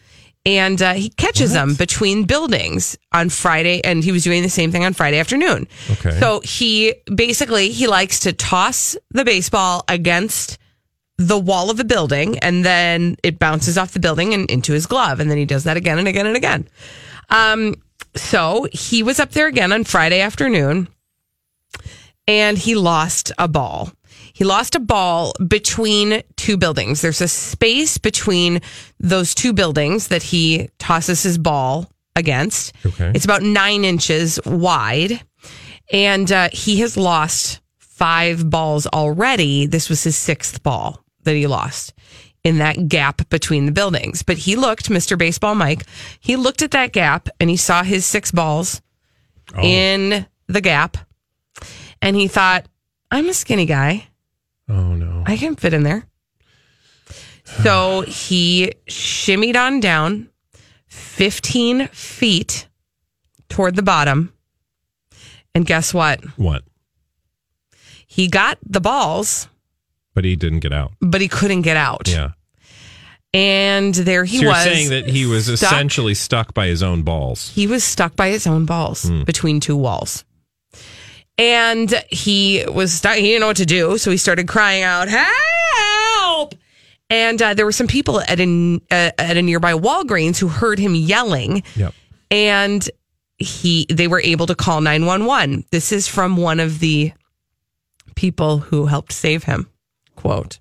[0.44, 3.82] and uh, he catches them between buildings on Friday.
[3.82, 5.68] And he was doing the same thing on Friday afternoon.
[5.90, 6.20] Okay.
[6.20, 10.58] So he basically he likes to toss the baseball against
[11.16, 14.84] the wall of a building and then it bounces off the building and into his
[14.84, 16.68] glove and then he does that again and again and again
[17.30, 17.74] um
[18.14, 20.88] so he was up there again on friday afternoon
[22.26, 23.90] and he lost a ball
[24.32, 28.60] he lost a ball between two buildings there's a space between
[29.00, 33.12] those two buildings that he tosses his ball against Okay.
[33.14, 35.20] it's about nine inches wide
[35.90, 39.66] And uh, he has lost five balls already.
[39.66, 41.94] This was his sixth ball that he lost
[42.48, 44.22] in that gap between the buildings.
[44.22, 45.16] But he looked, Mr.
[45.16, 45.84] Baseball Mike,
[46.18, 48.80] he looked at that gap and he saw his six balls
[49.54, 49.62] oh.
[49.62, 50.96] in the gap.
[52.00, 52.66] And he thought,
[53.11, 54.08] I'm a skinny guy.
[54.68, 55.24] Oh, no.
[55.26, 56.06] I can fit in there.
[57.62, 60.28] So he shimmied on down
[60.88, 62.68] 15 feet
[63.48, 64.32] toward the bottom.
[65.54, 66.22] And guess what?
[66.37, 66.62] What?
[68.06, 69.48] He got the balls,
[70.14, 70.92] But he didn't get out.
[71.00, 72.08] but he couldn't get out.
[72.08, 72.32] Yeah.
[73.34, 74.64] And there he so you're was.
[74.64, 77.50] saying that he was stuck- essentially stuck by his own balls.
[77.54, 79.24] He was stuck by his own balls Hmm.
[79.24, 80.24] between two walls.
[81.36, 83.16] And he was stuck.
[83.16, 83.96] He didn't know what to do.
[83.98, 86.54] So he started crying out, Help!
[87.10, 90.78] And uh, there were some people at a, uh, at a nearby Walgreens who heard
[90.78, 91.62] him yelling.
[91.76, 91.94] Yep.
[92.30, 92.90] And
[93.38, 95.64] he they were able to call 911.
[95.70, 97.12] This is from one of the
[98.16, 99.68] people who helped save him.
[100.16, 100.58] Quote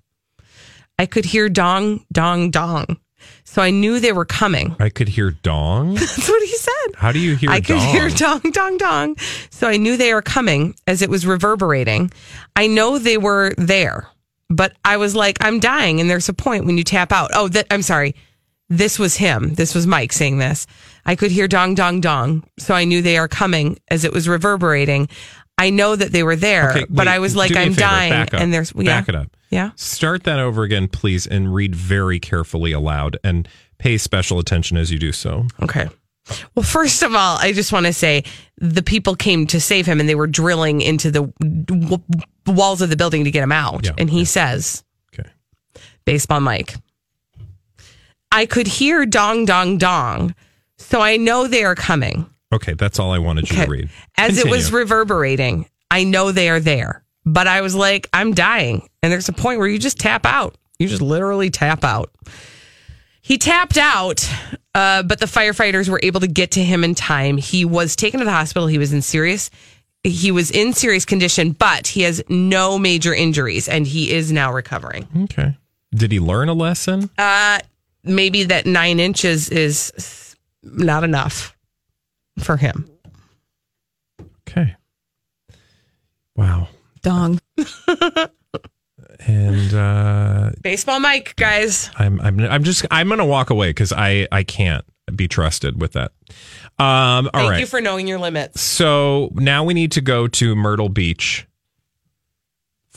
[0.98, 2.98] I could hear dong, dong, dong.
[3.44, 4.76] So I knew they were coming.
[4.78, 5.94] I could hear dong.
[5.94, 6.94] That's what he said.
[6.96, 9.16] How do you hear I could hear dong, dong, dong.
[9.50, 12.10] So I knew they were coming as it was reverberating.
[12.56, 14.08] I know they were there,
[14.50, 16.00] but I was like, I'm dying.
[16.00, 17.30] And there's a point when you tap out.
[17.34, 18.14] Oh, that I'm sorry.
[18.70, 19.54] This was him.
[19.54, 20.66] This was Mike saying this.
[21.06, 22.44] I could hear dong, dong, dong.
[22.58, 25.08] So I knew they are coming as it was reverberating.
[25.58, 27.64] I know that they were there, Okay, but wait, I was like, do me a
[27.64, 28.28] I'm favor, dying.
[28.32, 28.84] And there's, yeah.
[28.84, 29.36] Back it up.
[29.50, 29.70] Yeah.
[29.76, 34.90] Start that over again, please, and read very carefully aloud and pay special attention as
[34.92, 35.46] you do so.
[35.62, 35.88] Okay.
[36.54, 38.22] Well, first of all, I just want to say
[38.58, 42.02] the people came to save him and they were drilling into the w-
[42.46, 43.84] walls of the building to get him out.
[43.86, 44.84] Yeah, and he says,
[45.18, 45.28] Okay.
[46.04, 46.74] Baseball Mike,
[48.30, 50.34] I could hear dong, dong, dong.
[50.76, 52.28] So I know they are coming.
[52.52, 53.64] Okay, that's all I wanted you Okay.
[53.66, 53.88] to read.
[54.16, 57.04] As it was reverberating, I know they are there.
[57.26, 58.88] But I was like, I'm dying.
[59.02, 60.56] And there's a point where you just tap out.
[60.78, 62.10] You just literally tap out.
[63.20, 64.26] He tapped out,
[64.74, 67.36] uh, but the firefighters were able to get to him in time.
[67.36, 68.66] He was taken to the hospital.
[68.68, 69.50] He was in serious.
[70.04, 74.52] He was in serious condition, but he has no major injuries and he is now
[74.52, 75.06] recovering.
[75.24, 75.54] Okay.
[75.94, 77.10] Did he learn a lesson?
[77.18, 77.58] Uh,
[78.04, 81.54] maybe that nine inches is not enough
[82.38, 82.88] for him.
[84.48, 84.76] Okay.
[86.36, 86.68] Wow.
[87.02, 87.40] Dong.
[89.20, 91.90] And uh Baseball Mike, guys.
[91.96, 95.92] I'm I'm I'm just I'm gonna walk away because I I can't be trusted with
[95.92, 96.12] that.
[96.78, 97.60] Um all Thank right.
[97.60, 98.60] you for knowing your limits.
[98.60, 101.46] so now we need to go to Myrtle Beach,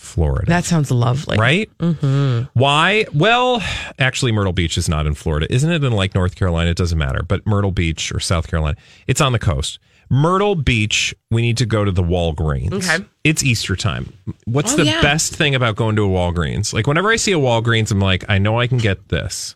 [0.01, 0.47] Florida.
[0.47, 1.37] That sounds lovely.
[1.37, 1.69] right?
[1.79, 2.49] Mm-hmm.
[2.53, 3.05] Why?
[3.13, 3.61] Well,
[3.99, 5.83] actually, Myrtle Beach is not in Florida, isn't it?
[5.83, 7.21] In like North Carolina, it doesn't matter.
[7.25, 9.79] But Myrtle Beach or South Carolina, it's on the coast.
[10.09, 12.73] Myrtle Beach, we need to go to the Walgreens.
[12.73, 13.05] Okay.
[13.23, 14.11] It's Easter time.
[14.45, 15.01] What's Oh, the yeah.
[15.01, 16.73] best thing about going to a Walgreens?
[16.73, 19.55] Like whenever I see a Walgreens, I'm like, I know I can get this.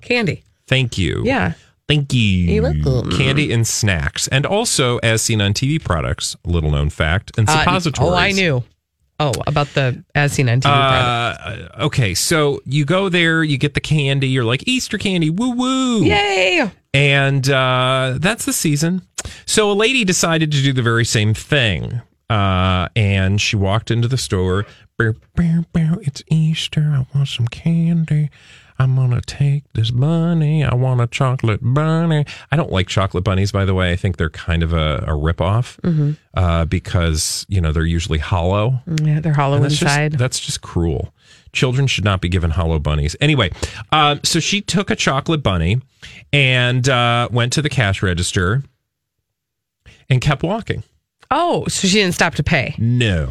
[0.00, 0.42] Candy.
[0.66, 1.22] Thank you.
[1.24, 1.52] Yeah.
[1.88, 2.20] Thank you.
[2.20, 3.10] You're welcome.
[3.16, 4.26] Candy and snacks.
[4.28, 8.08] And also, as seen on TV products, little known fact, and Uh, suppositories.
[8.10, 8.62] oh, I knew.
[9.20, 10.70] Oh, about the as seen on TV.
[10.70, 15.50] Uh, okay, so you go there, you get the candy, you're like Easter candy, woo
[15.50, 16.02] woo.
[16.02, 16.70] Yay!
[16.94, 19.02] And uh, that's the season.
[19.44, 22.00] So a lady decided to do the very same thing.
[22.30, 24.64] Uh, and she walked into the store.
[24.96, 26.80] "Bow, bow, bow, It's Easter.
[26.82, 28.30] I want some candy.
[28.80, 30.64] I'm going to take this bunny.
[30.64, 32.24] I want a chocolate bunny.
[32.50, 33.92] I don't like chocolate bunnies, by the way.
[33.92, 36.12] I think they're kind of a, a ripoff Mm-hmm.
[36.34, 38.80] uh, because, you know, they're usually hollow.
[39.02, 40.12] Yeah, they're hollow that's inside.
[40.12, 41.12] Just, that's just cruel.
[41.52, 43.16] Children should not be given hollow bunnies.
[43.20, 43.50] Anyway,
[43.92, 45.80] um, so she took a chocolate bunny
[46.32, 48.62] and uh, went to the cash register
[50.08, 50.82] and kept walking.
[51.30, 52.74] oh, so she didn't stop to pay.
[52.78, 53.30] No.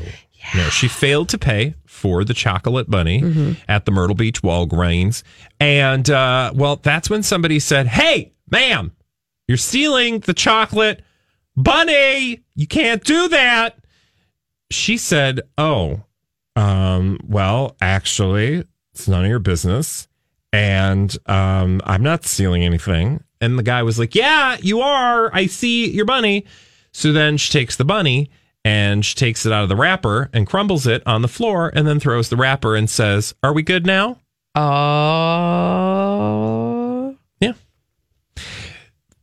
[0.55, 3.51] No, she failed to pay for the chocolate bunny Mm-hmm.
[3.67, 5.23] at the Myrtle Beach Walgreens.
[5.59, 8.91] And, uh, well, that's when somebody said, Hey, ma'am,
[9.47, 11.03] you're stealing the chocolate
[11.55, 12.43] bunny.
[12.55, 13.77] You can't do that.
[14.71, 16.03] She said, Oh,
[16.55, 20.07] um, well, actually, it's none of your business.
[20.51, 23.23] And um, I'm not stealing anything.
[23.41, 25.33] And the guy was like, Yeah, you are.
[25.33, 26.45] I see your bunny.
[26.91, 28.29] So then she takes the bunny
[28.65, 31.87] and she takes it out of the wrapper and crumbles it on the floor and
[31.87, 34.17] then throws the wrapper and says, Are we good now?
[35.49, 37.15] Oh.
[37.39, 37.53] Yeah.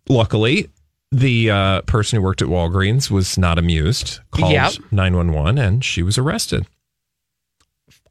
[0.08, 0.68] Luckily,
[1.12, 4.72] the uh, person who worked at Walgreens was not amused, called Yep.
[4.90, 6.66] 911, and she was arrested.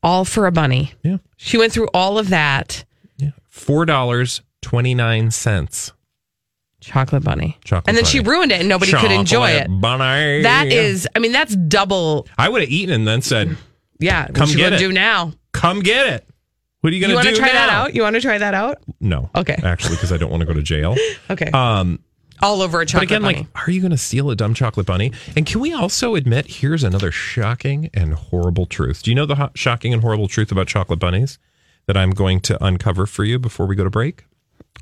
[0.04, 0.94] all for a bunny.
[1.04, 1.18] Yeah.
[1.38, 2.86] She went through all of that.
[3.18, 3.32] Yeah.
[3.52, 5.92] $4.29.
[6.82, 7.58] Chocolate bunny.
[7.64, 9.68] Chocolate and then she ruined it and nobody could enjoy it.
[9.70, 10.44] Bunny.
[10.44, 12.28] That is, I mean, that's double.
[12.38, 13.58] I would have eaten and then said,
[14.00, 14.28] Yeah.
[14.28, 14.80] Come get it.
[14.80, 15.34] do now?
[15.52, 16.28] "Come get it."
[16.82, 17.28] What are you going to do?
[17.30, 17.96] You want to try that out?
[17.96, 18.78] You want to try that out?
[19.00, 19.32] No.
[19.36, 19.58] Okay.
[19.64, 20.96] Actually, because I don't want to go to jail.
[21.32, 21.50] Okay.
[21.52, 22.00] Um,
[22.44, 23.38] All over a but chocolate again, bunny.
[23.38, 25.12] like, are you going to steal a dumb chocolate bunny?
[25.36, 29.02] And can we also admit here's another shocking and horrible truth?
[29.02, 31.40] Do you know the ho- shocking and horrible truth about chocolate bunnies
[31.88, 34.26] that I'm going to uncover for you before we go to break?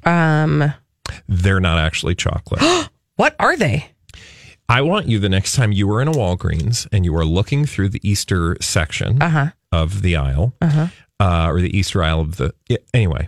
[0.03, 0.73] um,
[1.27, 2.61] They're not actually chocolate.
[3.15, 3.87] what are they?
[4.69, 7.65] I want you the next time you are in a Walgreens and you are looking
[7.65, 9.47] through the Easter section Uh-huh.
[9.71, 10.87] of the aisle Uh-huh.
[11.19, 12.53] uh, or the Easter aisle of the.
[12.69, 13.27] yeah, Anyway,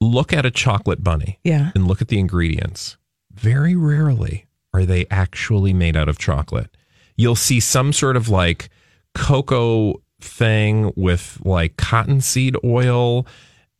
[0.00, 1.72] look at a chocolate bunny Yeah.
[1.74, 2.96] and look at the ingredients.
[3.32, 6.74] Very rarely are they actually made out of chocolate.
[7.16, 8.70] You'll see some sort of like
[9.14, 13.26] cocoa thing with like cottonseed oil.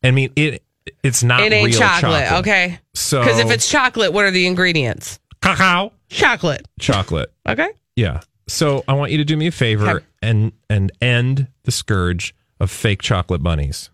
[0.03, 0.63] I mean, it
[1.03, 2.79] it's not it ain't real chocolate, Okay.
[2.93, 5.19] So Because if it's chocolate, what are the ingredients?
[5.41, 6.65] cacao, Chocolate.
[6.79, 7.31] chocolate.
[7.47, 7.69] Okay.
[7.95, 8.21] Yeah.
[8.47, 10.05] So I want you to do me a favor Okay.
[10.21, 13.89] and and end the scourge of fake chocolate bunnies.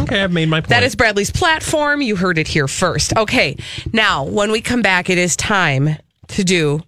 [0.00, 0.68] Okay, I've made my point.
[0.70, 2.00] That is Bradley's platform.
[2.00, 3.14] You heard it here first.
[3.16, 3.56] Okay.
[3.92, 5.96] Now, when we come back, it is time
[6.28, 6.80] to do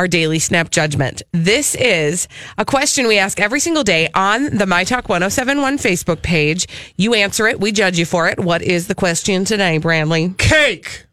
[0.00, 1.20] our daily snap judgment.
[1.32, 6.22] This is a question we ask every single day on the My Talk 1071 Facebook
[6.22, 6.66] page.
[6.96, 8.40] You answer it, we judge you for it.
[8.40, 10.34] What is the question today, Bradley?
[10.38, 11.04] cake.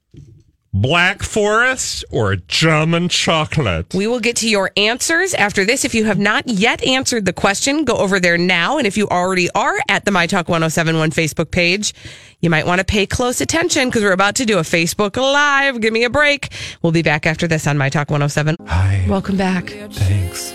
[0.82, 3.96] Black Forest or German chocolate?
[3.96, 5.84] We will get to your answers after this.
[5.84, 8.78] If you have not yet answered the question, go over there now.
[8.78, 11.96] And if you already are at the My Talk 1071 Facebook page,
[12.42, 15.82] you might want to pay close attention because we're about to do a Facebook Live.
[15.82, 16.50] Give me a break.
[16.84, 18.58] We'll be back after this on My Talk 107.
[18.68, 19.04] Hi.
[19.10, 20.52] Welcome back Thanks.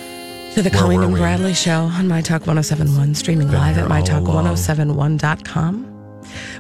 [0.54, 1.16] to the Where Colleen and?
[1.16, 4.54] Bradley Show on My Talk 1071, streaming live here at all along.
[4.54, 5.91] MyTalk1071.com.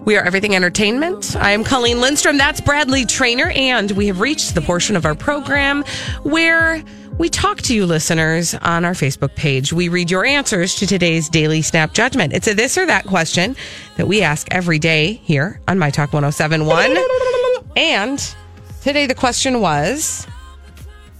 [0.04, 1.36] We are Everything Entertainment.
[1.36, 2.38] I am Colleen Lindstrom.
[2.38, 3.50] That's Bradley Traynor.
[3.50, 5.84] And we have reached the portion of our program
[6.22, 6.82] where
[7.18, 9.72] we talk to you listeners on our Facebook page.
[9.72, 12.32] We read your answers to today's Daily Snap Judgment.
[12.32, 13.54] It's a this or that question
[13.96, 16.96] that we ask every day here on My Talk 1071.
[17.76, 18.34] and
[18.82, 20.26] today the question was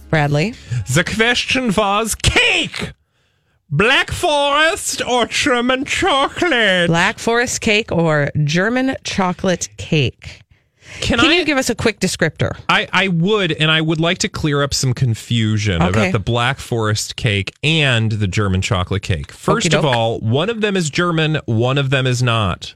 [0.09, 0.55] Bradley.
[0.93, 2.91] The question was cake.
[3.75, 6.85] Black Forest or German chocolate?
[6.87, 10.41] Black Forest cake or German chocolate cake?
[11.01, 11.33] Can, Can I?
[11.33, 12.55] you give us a quick descriptor?
[12.69, 15.89] I, I would, and I would like to clear up some confusion Okay.
[15.89, 19.31] about the Black Forest cake and the German chocolate cake.
[19.31, 19.95] First of Okey-doke.
[19.95, 22.75] all, one of them is German, one of them is not.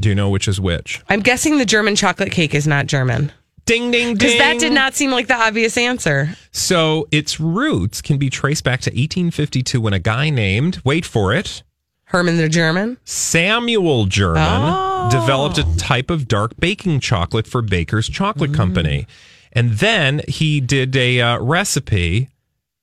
[0.00, 1.02] Do you know which is which?
[1.10, 3.32] I'm guessing the German chocolate cake is not German.
[3.66, 4.14] Ding, ding, ding.
[4.18, 6.36] Because that did not seem like the obvious answer.
[6.52, 11.32] So its roots can be traced back to 1852 when a guy named, wait for
[11.32, 11.62] it,
[12.06, 12.98] Herman the German?
[13.04, 15.08] Samuel German Oh.
[15.10, 18.56] developed a type of dark baking chocolate for Baker's Chocolate Mm.
[18.56, 19.06] Company.
[19.52, 22.28] And then he did a uh, recipe,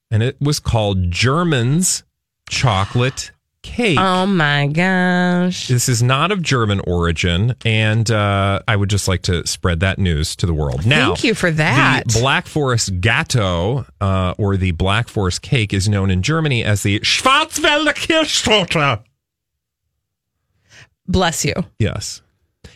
[0.10, 2.04] and it was called German's
[2.50, 3.32] Chocolate
[3.64, 4.00] Cake.
[4.00, 5.68] Oh my gosh.
[5.68, 10.00] This is not of German origin, and uh, I would just like to spread that
[10.00, 10.86] news to the world.
[10.86, 12.04] Now, Thank you for that.
[12.08, 16.82] The Black Forest Gateau, uh, or the Black Forest cake, is known in Germany as
[16.84, 19.04] the Schwarzwälder Kirschtorte.
[21.08, 21.54] Bless you.
[21.78, 22.22] Yes.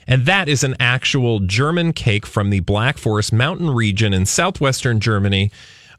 [0.07, 4.99] And that is an actual German cake from the Black Forest mountain region in southwestern
[4.99, 5.51] Germany,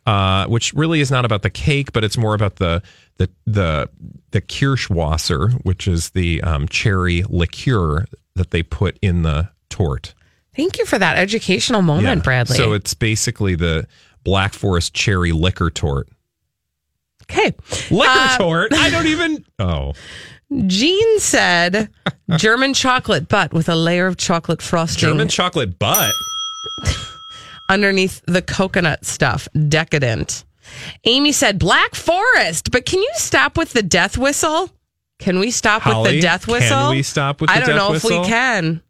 [0.07, 2.83] uh, which really is not about the cake, but it's more about the
[3.19, 3.89] the the
[4.33, 10.15] the Kirschwasser, which is the um, cherry liqueur that they put in the torte.
[10.55, 12.23] Thank you for that educational moment, Yeah.
[12.23, 12.57] Bradley.
[12.57, 13.87] So it's basically the
[14.25, 16.09] Black Forest cherry liquor torte.
[17.25, 17.55] okay.
[17.91, 18.73] Liquor Uh, torte?
[18.75, 19.45] I don't even.
[19.59, 19.95] Oh,
[20.67, 21.89] Jean said
[22.37, 26.13] German chocolate, but with a layer of chocolate frosting German chocolate butt.
[27.69, 29.49] underneath the coconut stuff.
[29.69, 30.45] Decadent.
[31.05, 34.71] Amy said Black Forest, but can you stop with the death whistle?
[35.19, 36.69] Can we stop with the death whistle?
[36.89, 38.11] can we stop with I don't know whistle?
[38.13, 38.83] if we can.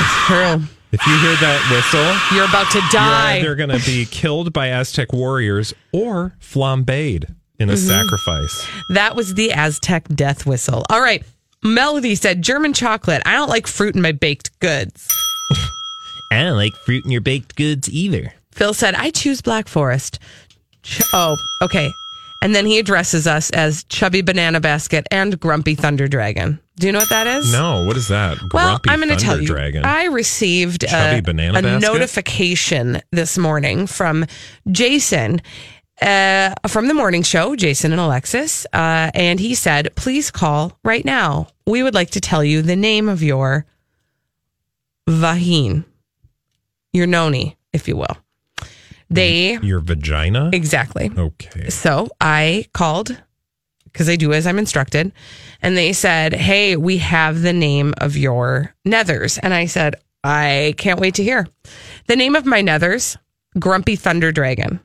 [0.00, 0.68] It's true.
[0.92, 3.36] If you hear that whistle, You're about to die.
[3.36, 7.86] You're either going to be killed by Aztec warriors or flambéed in a Mhm.
[7.86, 8.66] sacrifice.
[8.90, 10.84] That was the Aztec death whistle.
[10.90, 11.24] All right.
[11.64, 13.22] Melody said German chocolate.
[13.24, 15.08] I don't like fruit in my baked goods.
[16.32, 18.32] I don't like fruit in your baked goods either.
[18.52, 20.18] Phil said, I choose Black Forest.
[20.82, 21.90] Ch- oh, okay.
[22.42, 26.58] And then he addresses us as Chubby Banana Basket and Grumpy Thunder Dragon.
[26.76, 27.52] Do you know what that is?
[27.52, 28.38] No, what is that?
[28.52, 29.46] Well, Grumpy I'm going to tell you.
[29.46, 29.84] Dragon.
[29.84, 31.92] I received uh, Chubby a, banana a basket?
[31.92, 34.26] notification this morning from
[34.72, 35.40] Jason,
[36.00, 41.04] uh, from the morning show, Jason and Alexis, uh, and he said, "Please call right
[41.04, 41.48] now.
[41.66, 43.66] We would like to tell you the name of your
[45.08, 45.84] vagine,
[46.92, 48.16] your noni, if you will."
[49.10, 50.48] They Your vagina?
[50.54, 51.10] exactly.
[51.16, 51.68] Okay.
[51.68, 53.22] So I called
[53.84, 55.12] because I do as I'm instructed,
[55.60, 60.74] and they said, "Hey, we have the name of your nethers," and I said, "I
[60.78, 61.46] can't wait to hear
[62.06, 63.18] the name of my nethers."
[63.58, 64.80] Grumpy Thunder Dragon.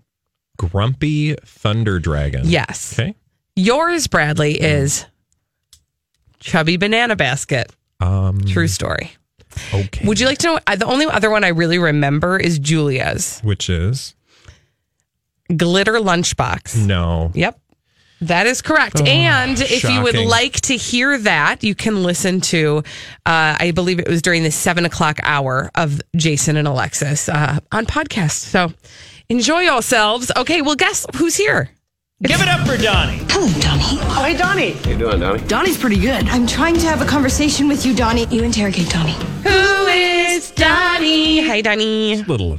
[0.58, 2.41] Grumpy Thunder Dragon.
[2.45, 2.93] Yes.
[2.99, 3.16] Okay.
[3.55, 5.05] Yours, Bradley, is
[6.39, 7.72] Chubby Banana Basket.
[7.99, 9.12] Um, True story.
[9.74, 10.05] Okay.
[10.05, 10.60] Would you like to know?
[10.68, 14.14] uh, The only other one I really remember is Julia's Which is?
[15.55, 16.86] Glitter Lunchbox.
[16.86, 17.32] No.
[17.34, 17.60] Yep.
[18.22, 18.99] That is correct.
[19.01, 20.28] And if you would shocking.
[20.28, 22.80] like to hear that, you can listen to,
[23.28, 27.60] uh, I believe it was during the seven o'clock hour of Jason and Alexis uh,
[27.72, 28.32] on podcast.
[28.32, 28.74] So
[29.30, 30.32] enjoy yourselves.
[30.36, 31.69] Okay, well, guess who's here?
[32.23, 33.19] Give it up for Donnie.
[33.30, 33.84] Hello, Donnie.
[34.01, 34.71] Oh, hey, Donnie.
[34.71, 35.47] How you doing, Donnie?
[35.47, 36.28] Donnie's pretty good.
[36.30, 38.25] I'm trying to have a conversation with you, Donnie.
[38.32, 39.13] You interrogate Donnie.
[39.43, 41.45] Who is Donnie?
[41.45, 42.13] Hi, Donnie.
[42.13, 42.57] A little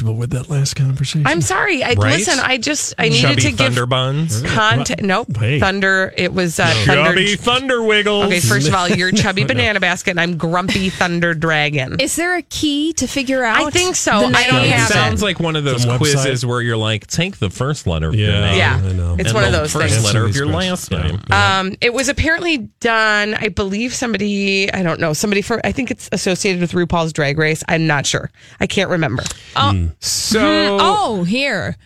[0.00, 1.26] uncomfortable with that last conversation.
[1.26, 1.82] I'm sorry.
[1.82, 2.16] I Right?
[2.18, 2.38] listen.
[2.40, 4.42] I just I needed Chubby to give Thunder Buns.
[4.42, 5.02] content.
[5.02, 5.36] Nope.
[5.36, 5.60] Hey.
[5.60, 6.12] Thunder.
[6.16, 7.04] It was uh, Thunder.
[7.10, 8.26] Chubby Thunder Wiggles.
[8.26, 12.00] Okay, first of all, you're Chubby Banana Basket, and I'm Grumpy Thunder Dragon.
[12.00, 13.66] Is there a key to figure out?
[13.66, 14.10] I think so.
[14.30, 14.64] the I don't name?
[14.72, 15.24] It have sounds it.
[15.24, 15.98] like one of those Some website.
[15.98, 18.56] quizzes where you're like, take the first letter of your Yeah, name.
[18.58, 18.76] Yeah.
[18.76, 19.16] I know.
[19.18, 20.04] It's and one of the those first things.
[20.04, 20.56] letter of your Yeah.
[20.56, 21.20] last name.
[21.30, 23.34] Um, it was apparently done.
[23.34, 24.72] I believe somebody.
[24.72, 25.12] I don't know.
[25.12, 25.60] Somebody for.
[25.64, 27.62] I think it's associated with RuPaul's Drag Race.
[27.68, 28.30] I'm not sure.
[28.60, 29.22] I can't remember.
[29.56, 30.78] Oh, So, hmm.
[30.80, 31.76] oh, here.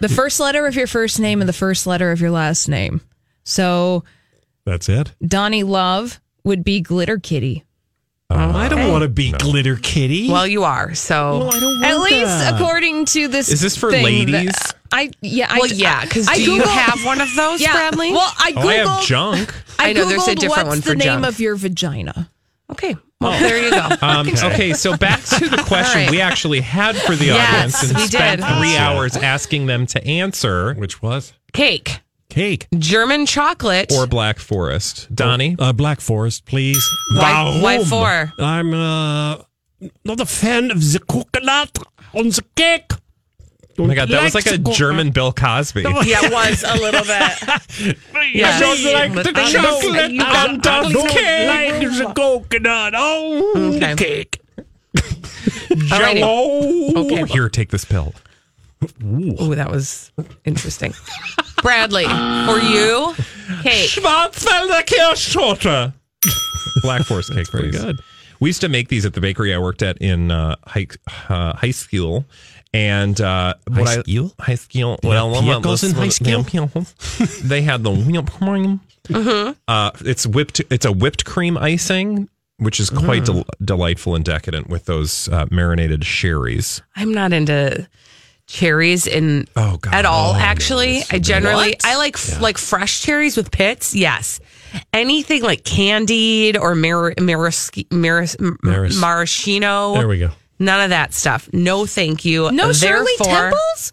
[0.00, 3.00] The first letter of your first name and the first letter of your last name.
[3.44, 4.04] So
[4.66, 5.12] That's it.
[5.26, 7.64] Donnie Love would be Glitter Kitty.
[8.32, 10.30] Oh, I don't want to be Glitter Kitty.
[10.30, 10.94] Well, you are.
[10.94, 12.54] So Well, I don't At least that.
[12.54, 13.48] according to this.
[13.48, 14.52] Is this for thing ladies?
[14.52, 15.52] that- I yeah.
[15.52, 16.02] well, I, yeah.
[16.02, 17.72] Because I do you have one of those, Yeah.
[17.72, 18.10] Bradley?
[18.12, 19.06] Well, I oh, I have googled.
[19.06, 19.54] junk.
[19.78, 20.98] I know there's a Googled different what's one for junk.
[20.98, 22.30] What's the name of your vagina.
[22.72, 22.96] okay.
[23.20, 23.88] Well, there you go.
[24.02, 24.72] Um, okay.
[24.72, 26.10] so back to the question All right.
[26.10, 28.56] we actually had for the Yes, audience and we spent did.
[28.58, 32.00] three hours asking them to answer Which was Cake,
[32.30, 35.14] cake German chocolate, or Black Forest.
[35.14, 35.54] Donnie?
[35.58, 36.82] uh, Black Forest, please.
[37.14, 38.32] Why- why for?
[38.38, 39.42] I'm uh,
[40.04, 41.78] not a fan of the coconut
[42.14, 42.90] on the cake.
[43.80, 45.82] Oh my God, that was like a German Bill Cosby.
[46.04, 47.96] yeah, it was a little bit.
[48.32, 48.50] Yeah.
[48.50, 51.48] I don't like the chocolate you on top of the cake.
[51.48, 54.40] like the coconut on the cake.
[54.96, 56.20] Alrighty.
[56.20, 57.04] Jello.
[57.06, 57.24] Okay.
[57.32, 58.14] Here, take this pill.
[59.02, 60.12] Oh, that was
[60.44, 60.92] interesting.
[61.62, 63.14] Bradley, for you,
[63.62, 63.88] cake.
[63.90, 65.92] Schwarzwälder Kirschtorte.
[66.82, 67.82] Black Forest cake, pretty please.
[67.82, 67.96] good.
[68.40, 70.86] We used to make these at the bakery I worked at in uh, high,
[71.28, 72.24] uh, high school.
[72.72, 74.32] And uh, what High I- school?
[74.38, 74.98] high school.
[75.02, 76.44] You Well, had pickles in high school?
[77.42, 78.80] they had the whipped cream.
[79.08, 79.52] Mm-hmm.
[79.66, 80.60] Uh, it's whipped.
[80.70, 83.26] It's a whipped cream icing, which is quite Mm.
[83.26, 86.80] del- delightful and decadent with those uh, marinated cherries.
[86.94, 87.88] I'm not into
[88.46, 89.94] cherries in Oh, God.
[89.94, 90.34] at all.
[90.34, 91.84] Oh, actually, I generally What?
[91.84, 93.94] I like like fresh cherries with pits.
[93.96, 94.38] Yes,
[94.92, 99.00] anything like candied or mar- maris- maris- Maris.
[99.00, 99.94] maraschino.
[99.94, 100.30] There we go.
[100.60, 101.48] None of that stuff.
[101.52, 102.52] No, thank you.
[102.52, 103.92] No Shirley Temples.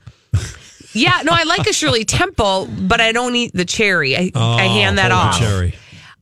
[0.93, 4.15] Yeah, no, I like a Shirley Temple, but I don't eat the cherry.
[4.17, 5.39] I, I oh, hand that Oh, off.
[5.39, 5.75] Cherry.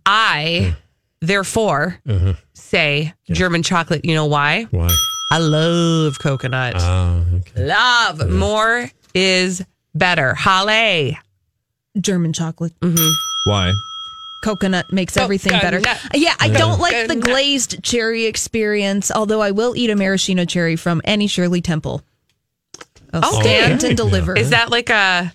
[0.05, 0.75] I,
[1.21, 2.33] therefore, uh-huh.
[2.53, 4.05] say German chocolate.
[4.05, 4.63] You know why?
[4.71, 4.89] Why?
[5.31, 6.75] I love coconut.
[6.77, 7.65] Oh, okay.
[7.65, 8.29] love.
[8.29, 9.63] More is
[9.95, 10.33] better.
[10.35, 11.17] Holly.
[11.99, 12.77] German chocolate.
[12.81, 13.49] Mm-hmm.
[13.49, 13.73] Why?
[14.45, 15.79] Coconut makes oh, everything better.
[15.79, 15.99] Coconut.
[16.13, 20.75] Yeah, I don't like the glazed cherry experience, although I will eat a maraschino cherry
[20.75, 22.03] from any Shirley Temple.
[23.11, 23.57] I'll Okay.
[23.63, 24.37] stand and deliver.
[24.37, 25.33] Is that like a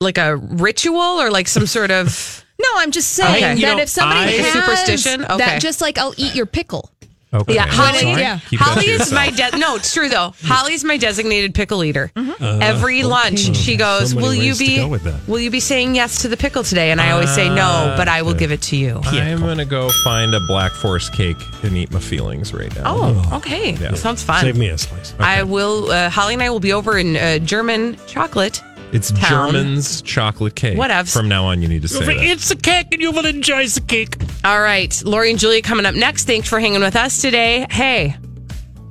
[0.00, 3.54] like a ritual or like some sort of No, I'm just saying Okay.
[3.54, 5.24] You that know, if somebody I- has Superstition?
[5.24, 5.36] Okay.
[5.38, 6.90] that, just like I'll eat your pickle.
[7.32, 7.54] Okay.
[7.54, 8.10] yeah, Holly.
[8.10, 8.40] Yeah.
[8.48, 9.76] Keep Holly is my de- no.
[9.76, 10.34] It's true though.
[10.42, 12.10] Holly's my designated pickle eater.
[12.40, 13.08] Every okay.
[13.08, 15.28] lunch, she goes, So many "Will you ways to be go with that.
[15.28, 18.08] Will you be saying yes to the pickle today?" And I always say no, but
[18.08, 19.00] I will give it to you.
[19.04, 22.82] I'm gonna go find a Black Forest cake and eat my feelings right now.
[22.86, 23.74] Oh, okay.
[23.74, 23.94] Yeah.
[23.94, 24.40] Sounds fun.
[24.40, 25.14] Save me a slice.
[25.18, 25.90] I will.
[25.90, 28.60] Uh, Holly and I will be over in uh, German chocolate.
[28.92, 29.52] It's Town.
[29.52, 30.76] German's chocolate cake.
[30.76, 31.12] Whatevs.
[31.12, 32.16] From now on, you need to say that.
[32.16, 34.16] It's a cake and you will enjoy the cake.
[34.44, 36.24] All right, Lori and Julia coming up next.
[36.24, 37.66] Thanks for hanging with us today.
[37.70, 38.16] Hey,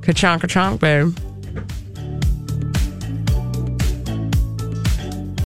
[0.01, 1.15] ka-chonk, ka-chonk, babe.